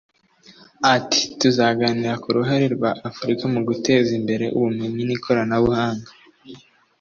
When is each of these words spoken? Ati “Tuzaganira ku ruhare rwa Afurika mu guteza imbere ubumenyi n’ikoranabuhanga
Ati 0.95 1.21
“Tuzaganira 1.39 2.13
ku 2.21 2.27
ruhare 2.35 2.65
rwa 2.75 2.91
Afurika 3.09 3.43
mu 3.53 3.61
guteza 3.67 4.09
imbere 4.19 4.45
ubumenyi 4.57 5.03
n’ikoranabuhanga 5.05 6.09